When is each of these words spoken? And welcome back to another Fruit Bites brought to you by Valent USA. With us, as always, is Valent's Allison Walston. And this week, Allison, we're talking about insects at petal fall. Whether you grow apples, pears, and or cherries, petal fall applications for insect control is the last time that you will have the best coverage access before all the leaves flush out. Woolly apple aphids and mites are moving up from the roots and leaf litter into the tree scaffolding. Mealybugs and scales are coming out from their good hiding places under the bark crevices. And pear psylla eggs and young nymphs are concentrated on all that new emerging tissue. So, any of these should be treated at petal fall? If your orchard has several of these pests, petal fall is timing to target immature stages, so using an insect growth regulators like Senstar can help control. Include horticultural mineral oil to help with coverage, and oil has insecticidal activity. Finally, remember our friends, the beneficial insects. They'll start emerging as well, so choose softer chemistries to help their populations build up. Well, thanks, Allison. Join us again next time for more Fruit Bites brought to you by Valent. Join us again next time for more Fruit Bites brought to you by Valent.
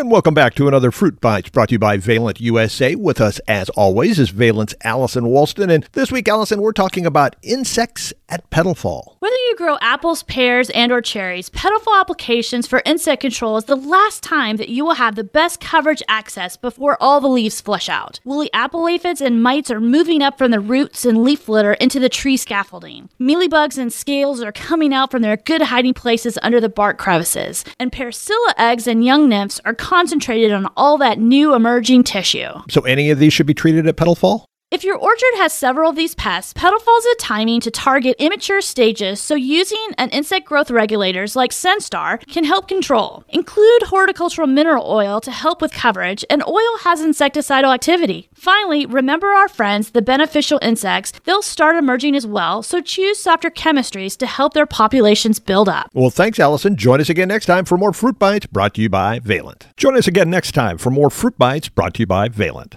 And 0.00 0.10
welcome 0.10 0.32
back 0.32 0.54
to 0.54 0.66
another 0.66 0.90
Fruit 0.90 1.20
Bites 1.20 1.50
brought 1.50 1.68
to 1.68 1.74
you 1.74 1.78
by 1.78 1.98
Valent 1.98 2.40
USA. 2.40 2.94
With 2.94 3.20
us, 3.20 3.38
as 3.40 3.68
always, 3.68 4.18
is 4.18 4.30
Valent's 4.30 4.74
Allison 4.82 5.24
Walston. 5.24 5.70
And 5.70 5.86
this 5.92 6.10
week, 6.10 6.26
Allison, 6.26 6.62
we're 6.62 6.72
talking 6.72 7.04
about 7.04 7.36
insects 7.42 8.14
at 8.30 8.48
petal 8.48 8.74
fall. 8.74 9.18
Whether 9.18 9.34
you 9.34 9.56
grow 9.56 9.76
apples, 9.82 10.22
pears, 10.22 10.70
and 10.70 10.90
or 10.90 11.02
cherries, 11.02 11.50
petal 11.50 11.80
fall 11.80 12.00
applications 12.00 12.66
for 12.66 12.80
insect 12.86 13.20
control 13.20 13.58
is 13.58 13.64
the 13.64 13.76
last 13.76 14.22
time 14.22 14.56
that 14.56 14.70
you 14.70 14.86
will 14.86 14.94
have 14.94 15.16
the 15.16 15.24
best 15.24 15.60
coverage 15.60 16.02
access 16.08 16.56
before 16.56 16.96
all 16.98 17.20
the 17.20 17.28
leaves 17.28 17.60
flush 17.60 17.90
out. 17.90 18.20
Woolly 18.24 18.50
apple 18.54 18.88
aphids 18.88 19.20
and 19.20 19.42
mites 19.42 19.70
are 19.70 19.80
moving 19.80 20.22
up 20.22 20.38
from 20.38 20.50
the 20.50 20.60
roots 20.60 21.04
and 21.04 21.22
leaf 21.22 21.46
litter 21.46 21.74
into 21.74 22.00
the 22.00 22.08
tree 22.08 22.38
scaffolding. 22.38 23.10
Mealybugs 23.20 23.76
and 23.76 23.92
scales 23.92 24.40
are 24.40 24.52
coming 24.52 24.94
out 24.94 25.10
from 25.10 25.20
their 25.20 25.36
good 25.36 25.60
hiding 25.60 25.92
places 25.92 26.38
under 26.42 26.58
the 26.58 26.70
bark 26.70 26.96
crevices. 26.96 27.66
And 27.78 27.92
pear 27.92 28.08
psylla 28.08 28.54
eggs 28.56 28.86
and 28.86 29.04
young 29.04 29.28
nymphs 29.28 29.60
are 29.66 29.74
concentrated 29.90 30.52
on 30.52 30.68
all 30.76 30.96
that 30.98 31.18
new 31.18 31.52
emerging 31.52 32.04
tissue. 32.04 32.48
So, 32.68 32.82
any 32.82 33.10
of 33.10 33.18
these 33.18 33.32
should 33.32 33.46
be 33.46 33.54
treated 33.54 33.88
at 33.88 33.96
petal 33.96 34.14
fall? 34.14 34.46
If 34.70 34.84
your 34.84 34.96
orchard 34.96 35.34
has 35.38 35.52
several 35.52 35.90
of 35.90 35.96
these 35.96 36.14
pests, 36.14 36.52
petal 36.52 36.78
fall 36.78 36.96
is 36.98 37.16
timing 37.18 37.58
to 37.62 37.72
target 37.72 38.14
immature 38.20 38.60
stages, 38.60 39.20
so 39.20 39.34
using 39.34 39.84
an 39.98 40.10
insect 40.10 40.46
growth 40.46 40.70
regulators 40.70 41.34
like 41.34 41.50
Senstar 41.50 42.24
can 42.28 42.44
help 42.44 42.68
control. 42.68 43.24
Include 43.30 43.82
horticultural 43.82 44.46
mineral 44.46 44.88
oil 44.88 45.20
to 45.22 45.32
help 45.32 45.60
with 45.60 45.72
coverage, 45.72 46.24
and 46.30 46.44
oil 46.46 46.78
has 46.82 47.00
insecticidal 47.00 47.74
activity. 47.74 48.28
Finally, 48.32 48.86
remember 48.86 49.26
our 49.26 49.48
friends, 49.48 49.90
the 49.90 50.02
beneficial 50.02 50.60
insects. 50.62 51.12
They'll 51.24 51.42
start 51.42 51.74
emerging 51.74 52.14
as 52.14 52.24
well, 52.24 52.62
so 52.62 52.80
choose 52.80 53.18
softer 53.18 53.50
chemistries 53.50 54.16
to 54.18 54.26
help 54.26 54.54
their 54.54 54.66
populations 54.66 55.40
build 55.40 55.68
up. 55.68 55.90
Well, 55.94 56.10
thanks, 56.10 56.38
Allison. 56.38 56.76
Join 56.76 57.00
us 57.00 57.10
again 57.10 57.26
next 57.26 57.46
time 57.46 57.64
for 57.64 57.76
more 57.76 57.92
Fruit 57.92 58.20
Bites 58.20 58.46
brought 58.46 58.74
to 58.74 58.82
you 58.82 58.88
by 58.88 59.18
Valent. 59.18 59.66
Join 59.76 59.96
us 59.96 60.06
again 60.06 60.30
next 60.30 60.52
time 60.52 60.78
for 60.78 60.90
more 60.90 61.10
Fruit 61.10 61.36
Bites 61.36 61.68
brought 61.68 61.94
to 61.94 62.02
you 62.02 62.06
by 62.06 62.28
Valent. 62.28 62.68